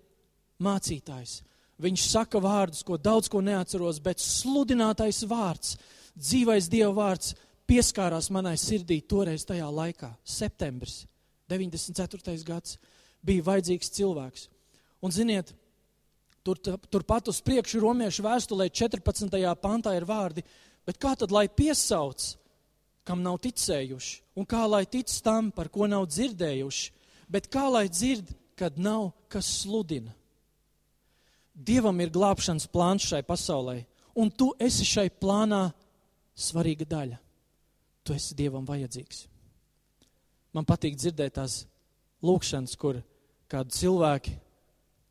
[0.63, 1.41] mācītājs.
[1.81, 5.75] Viņš saka vārdus, ko daudz ko neatceros, bet sludinātais vārds,
[6.17, 7.35] dzīvais dieva vārds
[7.69, 11.03] pieskārās manai sirdī toreiz tajā laikā, septembris,
[11.51, 12.37] 94.
[12.47, 12.77] gads,
[13.25, 14.49] bija vajadzīgs cilvēks.
[15.01, 15.53] Un ziniet,
[16.47, 16.55] Tur,
[16.87, 19.33] turpat uz priekšu romiešu vēstulē 14.
[19.59, 20.45] pantā ir vārdi,
[20.87, 22.23] bet kā tad lai piesauc,
[23.03, 26.93] kam nav ticējuši, un kā lai tic tam, par ko nav dzirdējuši,
[27.27, 30.15] bet kā lai dzird, kad nav kas sludina.
[31.51, 33.81] Dievam ir glābšanas plāns šai pasaulē,
[34.15, 35.65] un tu esi šai plānā
[36.31, 37.19] svarīga daļa.
[38.07, 39.25] Tu esi Dievam vajadzīgs.
[40.55, 41.65] Man patīk dzirdēt tās
[42.25, 43.01] lūkšanas, kur
[43.51, 44.33] kādi cilvēki,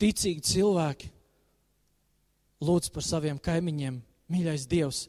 [0.01, 1.11] ticīgi cilvēki,
[2.67, 3.99] lūdz par saviem kaimiņiem,
[4.33, 5.05] mīļais Dievs,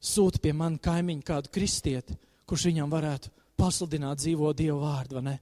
[0.00, 2.16] sūta pie man kaimiņu kādu kristieti,
[2.48, 5.36] kurš viņam varētu pasludināt dzīvo Dievu vārdu, vai ne?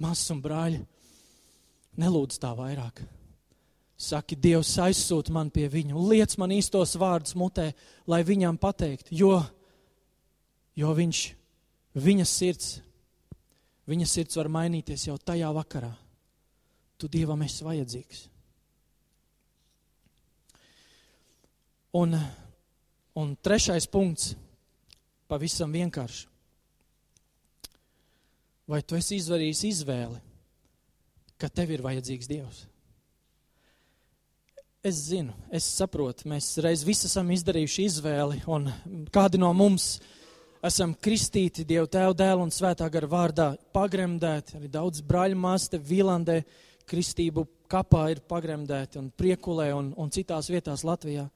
[0.00, 0.80] Māsas un brāļi,
[2.00, 3.02] nelūdz tā vairāk.
[4.00, 7.70] Saki, Dievs aizsūta man pie viņa un liec man īstos vārdus mutē,
[8.08, 9.34] lai viņam pateikt, jo,
[10.78, 11.20] jo viņš,
[12.00, 12.78] viņa sirds,
[13.90, 15.90] viņa sirds var mainīties jau tajā vakarā.
[17.00, 18.26] Tu Dievam esi vajadzīgs.
[21.98, 22.14] Un,
[23.18, 24.34] un trešais punkts,
[25.30, 26.28] pavisam vienkārši.
[28.70, 30.20] Vai tu esi izdarījis izvēli,
[31.40, 32.60] ka tev ir vajadzīgs Dievs?
[34.86, 38.70] Es zinu, es saprotu, mēs reiz visi esam izdarījuši izvēli, un
[39.12, 39.96] kādi no mums
[40.66, 44.58] esam kristīti Dievu Tēvu, Dēlu un Svētā gara vārdā pagremdēti.
[44.58, 46.40] Arī daudz brāļu māste Vīlandē
[46.90, 51.28] kristību kapā ir pagremdēti un priekulē un, un citās vietās Latvijā.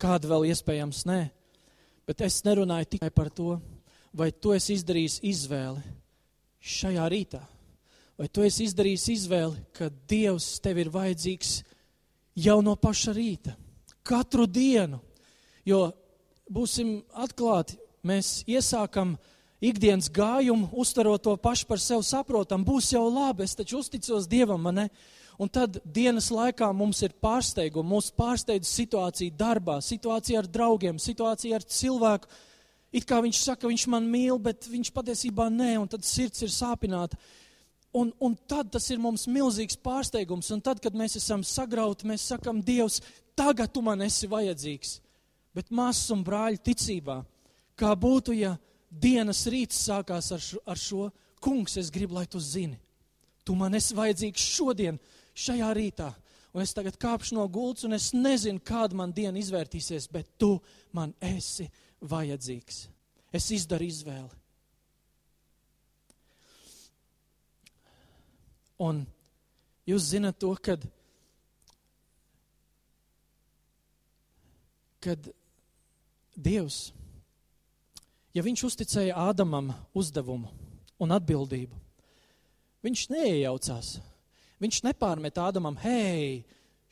[0.00, 1.20] Kāda vēl iespējams nē.
[2.08, 3.58] Bet es nerunāju tikai par to,
[4.16, 5.82] vai tu esi izdarījis izvēli
[6.60, 7.42] šajā rītā.
[8.20, 11.52] Vai tu esi izdarījis izvēli, ka Dievs tev ir vajadzīgs
[12.44, 13.54] jau no paša rīta,
[14.04, 14.98] Katru dienu.
[15.64, 15.90] Jo
[16.50, 19.16] būsim atklāti, mēs iesākam
[19.60, 24.62] ikdienas gājumu, uztarot to pašu par sevi saprotam, būs jau labi, es taču uzticos Dievam,
[24.64, 24.86] man ne?
[25.40, 31.56] Un tad dienas laikā mums ir pārsteigumi, mūs pārsteidz situācija darbā, situācija ar draugiem, situācija
[31.56, 32.28] ar cilvēku.
[32.92, 36.52] It kā viņš saka, viņš man mīl, bet viņš patiesībā nē, un tad sirds ir
[36.52, 37.16] sāpināta.
[37.96, 40.50] Un, un tad tas ir mums milzīgs pārsteigums.
[40.52, 43.00] Un tad, kad mēs esam sagrauti, mēs sakam, Dievs,
[43.38, 44.98] tagad tu man esi vajadzīgs.
[45.56, 47.16] Bet māsas un brāļi ticībā,
[47.80, 48.54] kā būtu, ja
[48.90, 51.08] dienas rīts sākās ar šo, ar šo
[51.40, 52.78] kungs, es gribu, lai tu zini.
[53.44, 55.00] Tu man esi vajadzīgs šodien,
[55.34, 56.10] šajā rītā.
[56.50, 60.56] Un es tagad kāpšu no gultas, un es nezinu, kāda man diena izvērtīsies, bet tu
[60.92, 61.68] man esi
[62.02, 62.82] vajadzīgs.
[63.32, 64.36] Es izdaru izvēli.
[68.80, 69.04] Un
[69.86, 70.86] jūs zinat to, kad,
[75.04, 75.28] kad
[76.40, 76.88] Dievs,
[78.34, 80.50] ja viņš uzticēja Ādamam uzdevumu
[81.00, 81.76] un atbildību,
[82.84, 83.98] viņš neiejaucās.
[84.60, 86.42] Viņš nepārmet Ādamam, hei,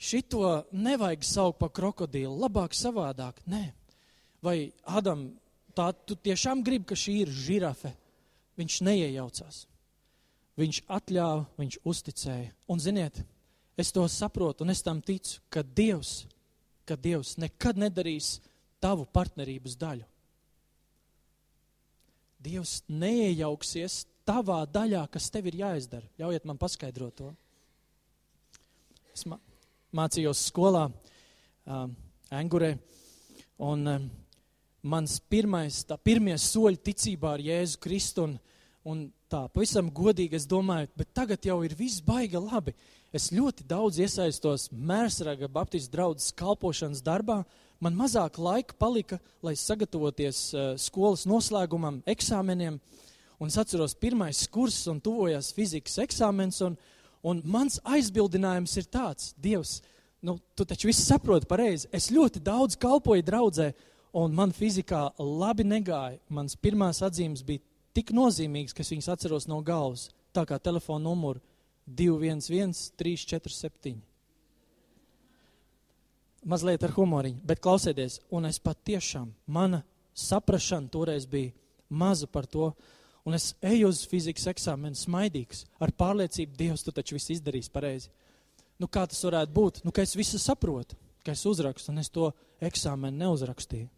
[0.00, 3.42] šito nevajag saukt par krokodilu, labāk savādāk.
[3.44, 3.66] Nē,
[4.40, 5.28] vai Ādam,
[5.76, 7.92] tā tu tiešām gribi, ka šī ir žirafe?
[8.58, 9.66] Viņš neiejaucās.
[10.58, 12.50] Viņš atļāva, viņš uzticēja.
[12.72, 13.20] Un ziniet,
[13.78, 16.24] es to saprotu un es tam ticu, ka Dievs,
[16.88, 18.38] ka Dievs nekad nedarīs
[18.82, 20.08] tavu partnerības daļu.
[22.38, 26.06] Dievs neiejauksies tavā daļā, kas tev ir jāizdara.
[26.20, 27.32] Ļaujiet man paskaidrot to.
[29.14, 30.86] Es mācījos skolā,
[31.66, 31.94] um,
[32.30, 32.74] Angurē,
[33.64, 34.04] un um,
[34.84, 38.36] mans pirmais, tā pirmie soļi ticībā ar Jēzu Kristu un,
[38.86, 39.00] un
[39.32, 42.76] tā, pavisam godīgi es domāju, bet tagad jau ir viss baiga labi.
[43.10, 47.40] Es ļoti daudz iesaistos Mērsraga Baptistu draudzes kalpošanas darbā.
[47.78, 52.80] Man mazāk laika palika, lai sagatavoties uh, skolas noslēgumam, eksāmeniem.
[53.38, 56.58] Un es atceros, pirmais kurs un tuvojās fizikas eksāmens.
[56.66, 56.74] Un,
[57.22, 59.76] un mans aizbildinājums ir tāds, Dievs,
[60.26, 61.86] nu, tu taču viss saproti pareizi.
[61.94, 63.70] Es ļoti daudz kalpoju draudzē,
[64.18, 66.18] un man fizikā labi negāja.
[66.34, 67.62] Mans pirmās atzīmes bija
[67.94, 71.38] tik nozīmīgs, ka es viņus atceros no galvas, tā kā telefona numuru
[71.86, 74.07] 211, 347.
[76.48, 79.82] Mazliet ar humoriņu, bet klausieties, un es patiešām, mana
[80.16, 81.52] saprašana toreiz bija
[81.88, 82.70] maza par to,
[83.28, 88.08] un es eju uz fizikas eksāmenu smaidīgs, ar pārliecību, Dievs, tu taču viss izdarīs pareizi.
[88.80, 89.82] Nu, kā tas varētu būt?
[89.84, 92.30] Nu, ka es visu saprotu, ka es uzrakstu, un es to
[92.64, 93.90] eksāmenu neuzrakstīju.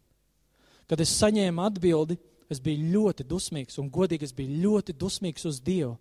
[0.91, 2.17] Kad es saņēmu atbildi,
[2.51, 5.95] Es biju ļoti dusmīgs, un godīgi es biju ļoti dusmīgs uz Dievu.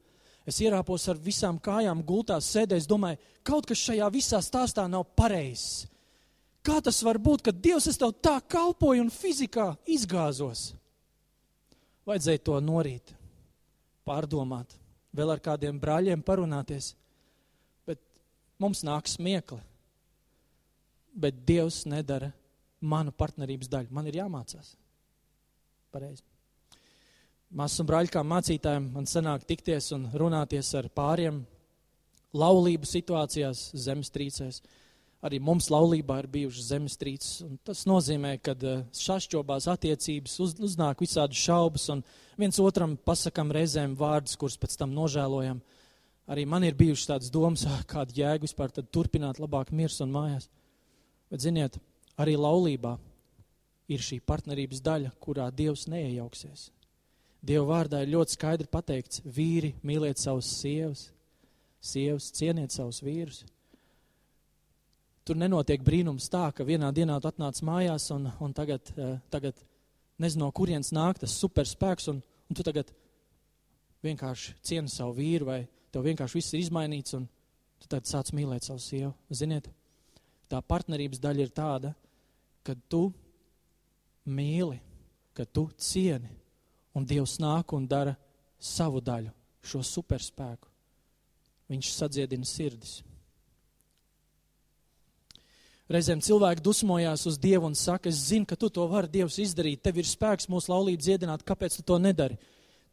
[0.49, 5.85] Es ierāpos ar visām kājām gultās, sēdēju, domāju, kaut kas šajā visā stāstā nav pareizs.
[6.67, 10.75] Kā tas var būt, ka Dievs es tev tā kalpoju un fizikā izgāzos?
[12.09, 13.15] Vajadzēja to norīt,
[14.09, 14.75] pārdomāt,
[15.17, 16.93] vēl ar kādiem brāļiem parunāties,
[17.89, 18.01] bet
[18.61, 19.61] mums nāk smiekli.
[21.11, 22.31] Bet Dievs nedara
[22.81, 23.93] manu partnerības daļu.
[23.93, 24.75] Man ir jāmācās.
[25.91, 26.23] Pareizi.
[27.51, 31.41] Māsas un brāļi, kā mācītājiem, man sanāk tikties un runāties ar pāriem
[32.37, 34.61] laulību situācijās, zemestrīcēs.
[35.21, 37.43] Arī mums laulībā ir bijušas zemestrīces.
[37.67, 42.01] Tas nozīmē, ka eh, šašķobās attiecības uz, uznāk visādi šaubas un
[42.41, 45.61] viens otram pasakam reizēm vārdus, kurus pēc tam nožēlojam.
[46.31, 50.49] Arī man ir bijušas tādas domas, ah, kāda jēga vispār turpināt labāk mirs un mājās.
[51.31, 51.77] Bet ziniet,
[52.17, 52.97] arī laulībā
[53.91, 56.71] ir šī partnerības daļa, kurā Dievs neiejauksies.
[57.41, 61.07] Dieva vārdā ir ļoti skaidri pateikts, vīri mīliet savus sievas,
[61.81, 63.45] sievas cieniet savus vīrus.
[65.27, 69.59] Tur nenotiek brīnums tā, ka vienā dienā tu atnāc mājās un, un tagad, uh, tagad
[70.21, 72.91] nezinu, no kurienes nāk tas superspēks, un, un tu tagad
[74.07, 75.61] vienkārši cieni savu vīru, vai
[75.93, 77.29] tev vienkārši viss ir izmainīts, un
[77.81, 79.13] tu tad sāc mīlēt savu sievu.
[79.31, 79.69] Ziniet,
[80.49, 81.95] tā partnerības daļa ir tāda,
[82.65, 83.07] ka tu
[84.25, 84.81] mīli,
[85.37, 86.41] ka tu cieni,
[86.97, 88.17] Un Dievs nāk un dara
[88.59, 89.31] savu daļu,
[89.63, 90.69] šo superspēku.
[91.71, 92.99] Viņš sadziedina sirdis.
[95.91, 99.83] Reizēm cilvēki dusmojās uz Dievu un saka, es zinu, ka tu to vari Dievs izdarīt,
[99.83, 102.39] tev ir spēks mūsu laulīt dziedināt, kāpēc tu to nedari?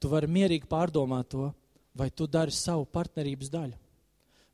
[0.02, 1.52] Tu vari mierīgi pārdomāt to,
[1.98, 3.78] vai tu dari savu partnerības daļu,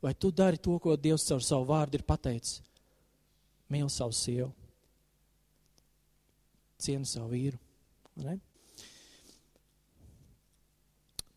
[0.04, 2.60] vai tu dari to, ko Dievs caur savu vārdu ir pateicis.
[3.72, 4.50] Mīl savu sievu,
[6.84, 7.60] cienu savu vīru.
[8.20, 8.36] Ne?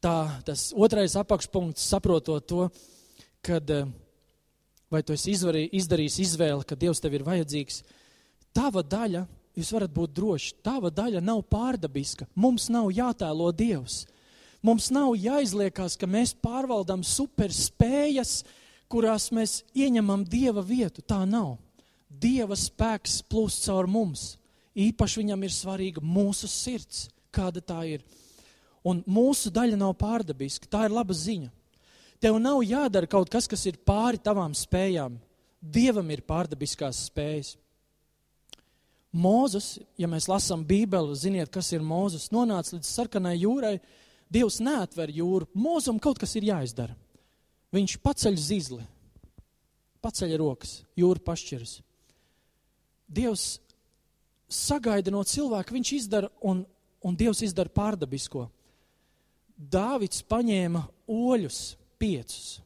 [0.07, 0.15] tā,
[0.45, 2.67] tas otrais apakšpunkts, saprotot to,
[3.45, 3.87] kad eh,
[4.91, 7.81] vai tu esi izvarī, izdarījis izvēli, ka Dievs tev ir vajadzīgs,
[8.55, 9.25] tava daļa,
[9.57, 12.27] jūs varat būt droši, tava daļa nav pārdabiska.
[12.35, 14.05] Mums nav jātēlo Dievs.
[14.65, 18.41] Mums nav jāizliekās, ka mēs pārvaldām superspējas,
[18.89, 21.03] kurās mēs ieņemam Dieva vietu.
[21.05, 21.57] Tā nav.
[22.07, 24.35] Dieva spēks plūst caur mums.
[24.77, 28.03] Īpaši viņam ir svarīga mūsu sirds, kāda tā ir.
[28.87, 30.69] Un mūsu daļa nav pārdabiska.
[30.71, 31.51] Tā ir laba ziņa.
[32.23, 35.19] Tev nav jādara kaut kas, kas ir pāri tavām spējām.
[35.61, 37.55] Dievam ir pārdabiskās spējas.
[39.17, 43.77] Mūzes, ja mēs lasām Bībeli, ziniet, kas ir Mūzes, nonāca līdz sarkanai jūrai.
[44.29, 45.47] Dievs neatver jūru.
[45.55, 46.95] Mūzum kaut kas ir jāizdara.
[47.73, 48.83] Viņš paceļ zizli,
[50.03, 51.77] paceļ rokas, jūra pašķiras.
[53.07, 53.45] Dievs
[54.51, 56.63] sagaida no cilvēka, viņš izdara, un,
[57.03, 58.45] un Dievs izdara pārdabisko.
[59.57, 61.61] Dāvids paņēma oļus,
[61.99, 62.57] piecus,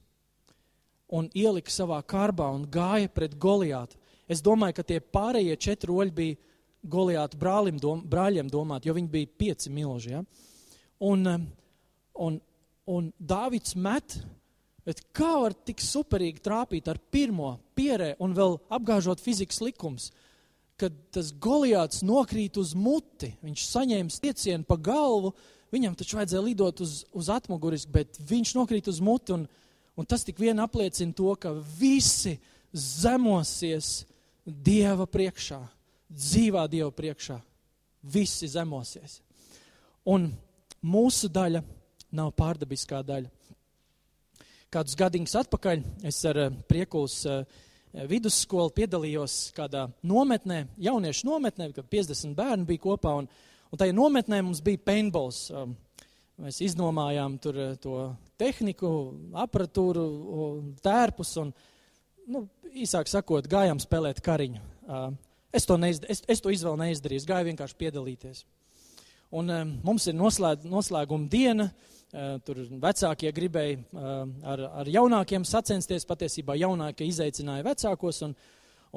[1.12, 4.00] un ielika savā kārbā un gāja pret Goliātu.
[4.32, 6.38] Es domāju, ka tie pārējie četri oļi bija
[6.82, 10.16] Goliāta brālim, dom, brāļiem domāti, jo viņi bija pieci milži.
[10.16, 10.22] Ja?
[11.04, 11.44] Un, um,
[12.26, 12.40] un,
[12.90, 14.16] un Dāvids met,
[14.88, 20.10] bet kā var tik superīgi trāpīt ar pirmo pierē un vēl apgāžot fizikas likums,
[20.82, 25.36] kad tas Goliāts nokrīt uz muti, viņš saņēma stiecienu pa galvu,
[25.72, 29.32] Viņam taču vajadzēja lidot uz, uz atmuguris, bet viņš nokrīt uz muti.
[29.38, 29.46] Un,
[29.96, 32.38] un tas tik vien apliecina to, ka visi
[32.76, 34.02] zemosies
[34.42, 35.60] Dieva priekšā,
[36.12, 37.38] dzīvā Dieva priekšā.
[38.02, 39.20] Visi zemosies.
[40.10, 40.32] Un
[40.82, 41.62] mūsu daļa
[42.18, 43.30] nav pārdabiskā daļa.
[44.72, 47.44] Kādus gadīgus atpakaļ es ar eh, priekuls uh,
[48.08, 53.14] vidusskolu piedalījos kādā nometnē, jauniešu nometnē, kad 50 bērni bija kopā.
[53.22, 55.46] Un, uh, Un tajā nometnē mums bija paintballs.
[55.56, 55.78] Um,
[56.42, 57.98] mēs iznomājām tur uh, to
[58.40, 58.90] tehniku,
[59.40, 60.06] aparatūru,
[60.84, 61.54] tērpus un,
[62.28, 62.44] nu,
[62.76, 64.64] īsāk sakot, gājām spēlēt kariņu.
[64.84, 65.14] Uh,
[65.56, 68.44] es to, neizd, es, es to izvēlu neizdarīju, es gāju vienkārši piedalīties.
[69.40, 73.80] Un um, mums ir noslēd, noslēguma diena, uh, tur vecākie gribēja
[74.52, 78.36] ar, ar jaunākiem sacensties, patiesībā jaunākie izaicināja vecākos, un,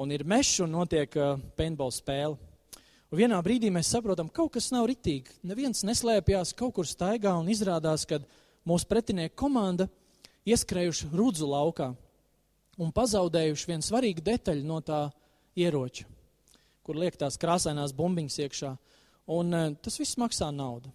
[0.03, 1.15] un ir mešs un notiek
[1.55, 2.35] paintball spēle.
[3.15, 5.37] Un vienā brīdī mēs saprotam, ka kaut kas nav ritīgi.
[5.47, 8.17] Neviens neslēpjas, kaut kur staigā un izrādās, ka
[8.67, 9.85] mūsu pretinieku komanda
[10.43, 11.93] ieskrējuši rudzu laukā
[12.75, 14.99] un pazaudējuši vienu svarīgu detaļu no tā
[15.55, 16.03] ieroča,
[16.83, 18.75] kur liek tās krāsainās bumbiņas iekšā.
[19.31, 20.91] Un e, tas viss maksā naudu.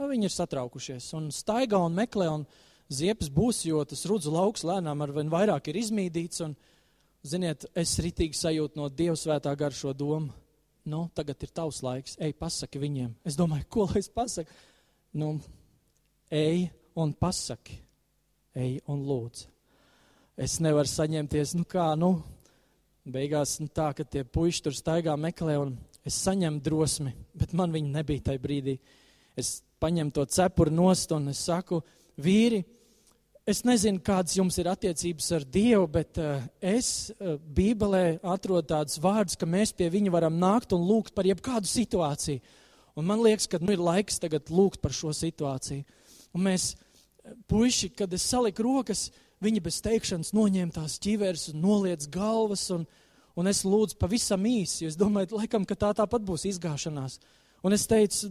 [0.00, 2.48] Viņi ir satraukušies un staigā un meklē, un
[2.88, 6.40] ziepes būs, jo tas rudzu lauks lēnām ar vien vairāk ir izmīdīts.
[6.48, 6.56] Un,
[7.20, 10.39] ziniet, es ritīgi sajūtu no Dieva svētā gar šo domu
[10.88, 13.14] nu, tagad ir tavs laiks, ej, pasaki viņiem.
[13.26, 14.52] Es domāju, ko lai es pasaku?
[15.20, 15.34] Nu,
[16.30, 17.80] ej un pasaki,
[18.54, 19.48] ej un lūdzu.
[20.40, 22.14] Es nevaru saņemties, nu kā, nu,
[23.04, 25.74] beigās nu, tā, ka tie puiši tur staigā meklē un
[26.06, 28.78] es saņemu drosmi, bet man viņa nebija tajā brīdī.
[29.36, 31.82] Es paņemu to cepuru nost un es saku,
[32.20, 32.62] vīri,
[33.50, 39.00] Es nezinu, kādas jums ir attiecības ar Dievu, bet uh, es uh, Bībelē atrodu tādus
[39.02, 42.38] vārdus, ka mēs pie viņa varam nākt un lūgt par jebkādu situāciju.
[42.94, 45.82] Un man liekas, ka nu, ir laiks tagad lūgt par šo situāciju.
[46.36, 49.08] Un mēs, eh, puiši, kad es saliku rokas,
[49.42, 52.84] viņi bez teikšanas noņēma tās ķiveres un noliec galvas, un,
[53.34, 57.18] un es lūdzu pavisam īsi, jo es domāju, laikam, ka tā tāpat būs izgāšanās.
[57.66, 58.30] Un es teicu,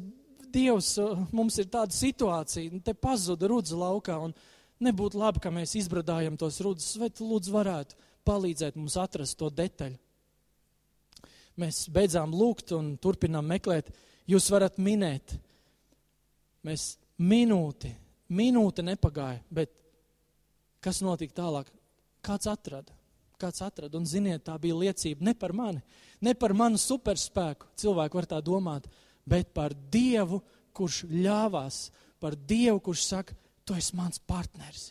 [0.49, 0.95] Dievs,
[1.36, 4.15] mums ir tāda situācija, nu, te pazuda rudza laukā.
[4.29, 4.34] Un,
[4.83, 9.97] nebūtu labi, ka mēs izbradājam tos rudus, tu lūdzu varētu palīdzēt mums atrast to detaļu.
[11.59, 13.89] Mēs beidzām lūgt un turpinām meklēt.
[14.29, 15.33] Jūs varat minēt.
[16.63, 17.91] Mēs minūti,
[18.35, 19.73] minūte nepagāja, bet
[20.83, 21.71] kas notika tālāk?
[22.23, 22.95] Kāds atrada?
[23.39, 23.95] Kāds atrada?
[23.99, 25.81] Un ziniet, tā bija liecība ne par mani,
[26.23, 27.71] ne par manu superspēku.
[27.79, 28.87] Cilvēki var tā domāt,
[29.27, 30.41] bet par Dievu,
[30.75, 31.85] kurš ļāvās,
[32.19, 33.35] par Dievu, kurš saka,
[33.69, 34.89] tu esi mans partneris.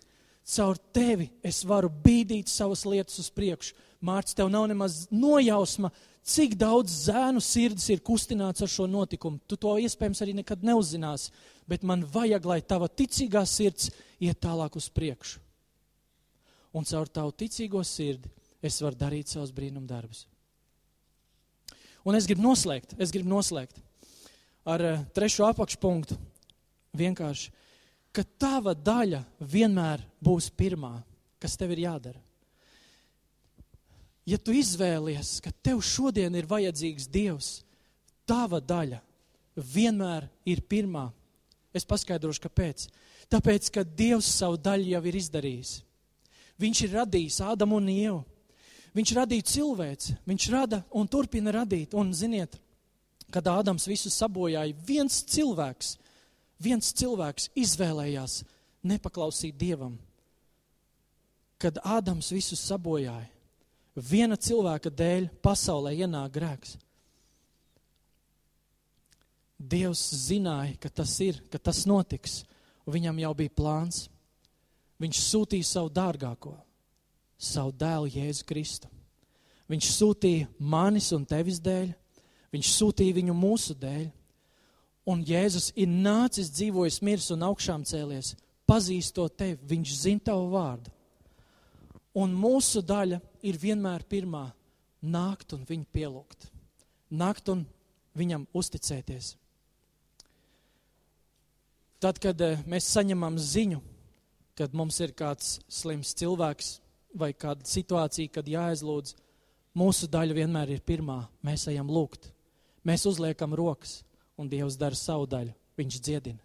[0.48, 3.74] Caur tevi es varu bīdīt savas lietas uz priekšu.
[4.06, 5.90] Mārcis, tev nav nemaz nojausma,
[6.22, 9.42] cik daudz zēnu sirdis ir kustināts ar šo notikumu.
[9.50, 11.34] Tu to iespējams arī nekad neuzzināsi,
[11.68, 13.90] bet man vajag, lai tava ticīgā sirds
[14.22, 15.42] iet tālāk uz priekšu.
[16.78, 18.30] Un caur tavu ticīgo sirdi
[18.62, 20.26] es varu darīt savus brīnumdarbus.
[22.06, 23.82] Un es gribu noslēgt, es gribu noslēgt
[24.68, 26.16] ar uh, trešo apakšpunktu.
[26.96, 27.57] Vienkārši
[28.18, 30.96] ka tava daļa vienmēr būs pirmā,
[31.38, 32.18] kas tev ir jādara.
[34.26, 37.50] Ja tu izvēlies, ka tev šodien ir vajadzīgs Dievs,
[38.26, 38.98] tava daļa
[39.54, 41.06] vienmēr ir pirmā.
[41.70, 42.88] Es paskaidrošu, kāpēc.
[43.30, 45.72] Tāpēc, ka Dievs savu daļu jau ir izdarījis.
[46.58, 48.20] Viņš ir radījis Ādamu un Ievu.
[48.98, 51.94] Viņš radīja cilvēci, viņš rada un turpina radīt.
[51.94, 52.58] Un, ziniet,
[53.30, 55.94] kad Ādams visu sabojāja, viens cilvēks,
[56.62, 58.42] viens cilvēks izvēlējās
[58.86, 59.96] nepaklausīt Dievam.
[61.58, 63.26] Kad Ādams visu sabojāja,
[63.98, 66.76] viena cilvēka dēļ pasaulē ienāk grēks.
[69.58, 72.44] Dievs zināja, ka tas ir, ka tas notiks,
[72.86, 74.04] viņam jau bija plāns.
[75.02, 76.52] Viņš sūtīja savu dārgāko,
[77.38, 78.90] savu dēlu Jēzu Kristu.
[79.70, 81.90] Viņš sūtīja manis un tevis dēļ,
[82.54, 84.06] viņš sūtīja viņu mūsu dēļ.
[85.08, 88.34] Un Jēzus ir nācis, dzīvojis, miris un augšām cēlies,
[88.68, 90.92] pazīstot tevi, viņš zina tavu vārdu.
[92.18, 94.50] Un mūsu daļa ir vienmēr pirmā-
[95.16, 96.50] nākt un viņu pielūgt,
[97.10, 97.66] nākt un
[98.16, 99.36] viņam uzticēties.
[101.98, 103.80] Tad, kad eh, mēs saņemam ziņu,
[104.54, 106.80] kad mums ir kāds slims cilvēks
[107.14, 109.14] vai kāda situācija, kad jāaizlūdz,
[109.74, 111.28] mūsu daļa vienmēr ir pirmā.
[111.42, 112.30] Mēs ejam lūgt,
[112.84, 114.02] mēs uzliekam rokas,
[114.38, 115.54] un Dievs dara savu daļu.
[115.78, 116.40] Viņš dziedina.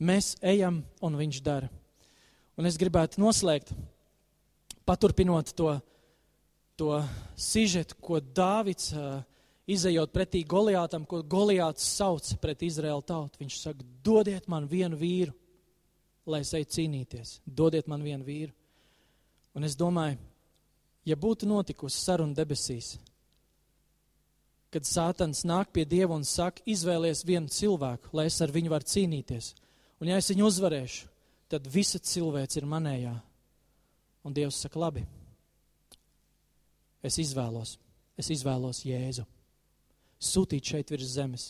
[0.00, 1.70] Mēs ejam, un Viņš dara.
[2.58, 3.70] Un es gribētu noslēgt,
[4.84, 5.72] paturpinot to,
[6.76, 6.98] to
[7.38, 8.90] sižetu, ko Dāvids
[9.70, 13.40] izējot pretī Goliātam, ko Goliāts sauc pret Izraēlu tautu.
[13.40, 15.32] Viņš saka, dodiet man vienu vīru,
[16.28, 17.38] lai es eju cīnīties.
[17.46, 18.52] Dodiet man vienu vīru.
[19.56, 20.18] Un es domāju,
[21.08, 22.94] ja būtu notikusi saruna debesīs,
[24.70, 28.86] kad Sātans nāk pie Dieva un saka, izvēlies vienu cilvēku, lai es ar viņu varu
[28.86, 29.54] cīnīties,
[30.00, 31.10] un ja es viņu uzvarēšu,
[31.50, 33.16] tad visa cilvēce ir manējā.
[34.24, 35.02] Un Dievs saka, labi,
[37.02, 37.78] es izvēlos,
[38.20, 39.26] es izvēlos Jēzu
[40.20, 41.46] sūtīt šeit virs zemes.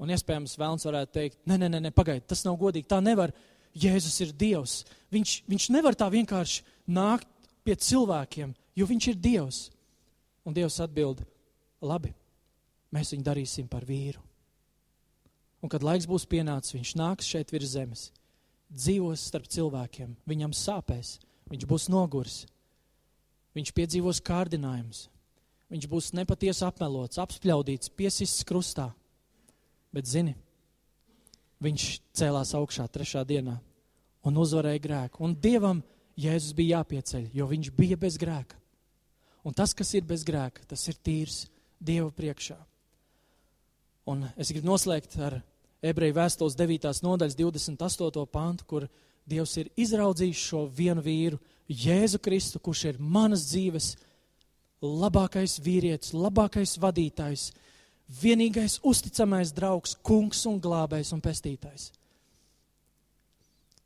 [0.00, 3.32] Un iespējams, Vēlns varētu teikt, nē, nē, nē, pagaidi, tas nav godīgi, tā nevar.
[3.74, 4.80] Jēzus ir Dievs.
[5.14, 6.64] Viņš, viņš nevar tā vienkārši
[6.94, 7.28] nākt
[7.66, 9.60] pie cilvēkiem, jo viņš ir Dievs.
[10.44, 11.22] Un Dievs atbild,
[11.86, 12.12] labi,
[12.94, 14.22] mēs viņu darīsim par vīru.
[15.64, 18.08] Un kad laiks būs pienācis, viņš nāks šeit virs zemes,
[18.68, 21.18] dzīvos starp cilvēkiem, viņam sāpēs,
[21.48, 22.42] viņš būs noguris,
[23.56, 25.06] viņš piedzīvos kārdinājumus,
[25.72, 28.90] viņš būs nepatiesi apmelots, apspļaudīts, piesists krustā.
[29.94, 30.34] Bet zini,
[31.64, 33.56] viņš cēlās augšā trešā dienā
[34.24, 35.22] un uzvarēja grēku.
[35.24, 35.80] Un Dievam
[36.20, 38.58] Jēzus bija jāpieceļ, jo viņš bija bez grēka.
[39.44, 41.44] Un tas, kas ir bez grēka, tas ir tīrs
[41.80, 42.56] Dieva priekšā.
[44.10, 45.38] Un es gribu noslēgt ar
[45.84, 46.92] ebreju vēstules 9.
[47.04, 48.26] nodaļas 28.
[48.30, 48.88] pantu, kur
[49.24, 53.94] Dievs ir izraudzījis šo vienu vīru, Jēzu Kristu, kurš ir manas dzīves
[54.84, 57.46] labākais vīrietis, labākais vadītājs,
[58.20, 61.88] vienīgais uzticamais draugs, kungs un glābējs un pestītājs.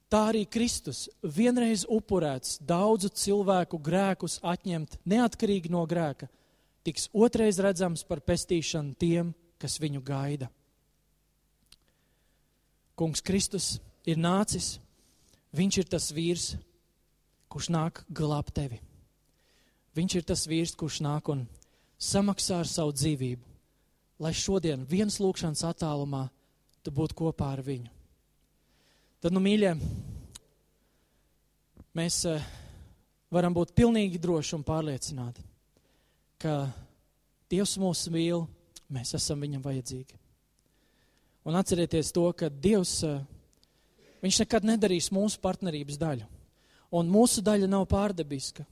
[0.08, 6.30] Tā arī Kristus vienreiz upurēts daudzu cilvēku grēkus atņemt neatkarīgi no grēka,
[6.86, 10.48] tiks otrais redzams par pestīšanu tiem, kas viņu gaida.
[12.98, 13.76] Kungs Kristus
[14.06, 14.78] ir nācis,
[15.54, 16.52] viņš ir tas vīrs,
[17.48, 18.80] kurš nāk glābt tevi.
[19.98, 21.46] Viņš ir tas vīrs, kurš nāk un
[21.98, 23.42] samaksā ar savu dzīvību,
[24.22, 26.28] lai šodien viens lūkšanas attālumā
[26.82, 27.90] tu būtu kopā ar viņu.
[29.18, 29.72] Tad, nu, mīļie,
[31.98, 32.44] mēs uh,
[33.34, 35.42] varam būt pilnīgi droši un pārliecināti,
[36.42, 36.68] ka
[37.48, 38.44] Dievs mūs mīl,
[38.92, 40.18] mēs esam viņam vajadzīgi.
[41.48, 43.22] Un atcerieties to, ka Dievs, uh,
[44.24, 46.26] viņš nekad nedarīs mūsu partnerības daļu.
[46.98, 48.64] Un mūsu daļa nav pārdabiska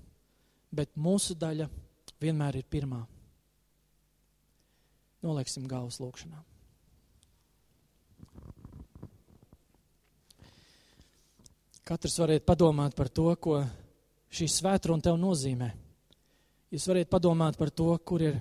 [0.76, 1.68] bet mūsu daļa
[2.20, 3.00] vienmēr ir pirmā.
[5.24, 6.42] Nolieksim galvas lūkšanā.
[11.86, 13.60] Katrs varētu padomāt par to, ko
[14.34, 15.70] šī svētruna tev nozīmē.
[16.74, 18.40] Jūs varat padomāt par to, kur ir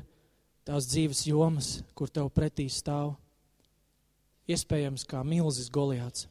[0.65, 3.13] tās dzīves jomas, kur tev pretī stāv.
[4.49, 6.27] Iespējams, kā milzis Goliāts.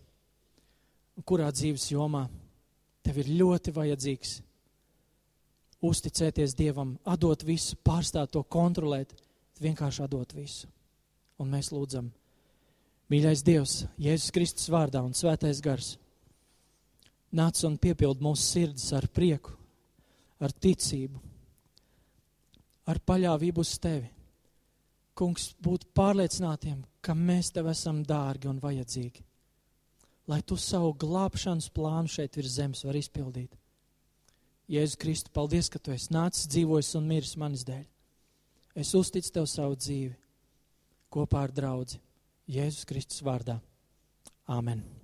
[1.26, 2.26] Kurā dzīves jomā
[3.06, 4.40] tev ir ļoti vajadzīgs
[5.84, 9.12] uzticēties Dievam, atdot visu, pārstāt to kontrolēt,
[9.62, 10.68] vienkārši atdot visu.
[11.38, 12.08] Un mēs lūdzam,
[13.12, 15.94] mīļais Dievs, Jēzus Kristus vārdā un svētais gars,
[17.34, 19.54] nāc un piepild mūsu sirdis ar prieku,
[20.40, 21.20] ar ticību,
[22.90, 24.10] ar paļāvību uz Tevi.
[25.14, 29.22] Kungs, būt pārliecinātiem, ka mēs Tev esam dārgi un vajadzīgi,
[30.30, 33.54] lai Tu savu glābšanas plānu šeit virs zemes var izpildīt.
[34.70, 37.84] Jēzus Kristu, paldies, ka tu esi nācis, dzīvojis un miris manis dēļ.
[38.80, 40.14] Es uzticu tev savu dzīvi
[41.14, 42.00] kopā ar draugu
[42.50, 43.60] Jēzus Kristus vārdā.
[44.50, 44.94] Āmen!